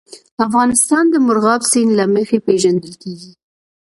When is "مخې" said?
2.15-2.37